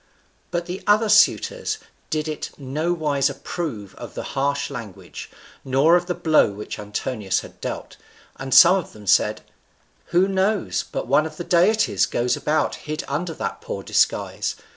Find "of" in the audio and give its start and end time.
3.99-4.15, 5.95-6.07, 8.77-8.93, 11.27-11.37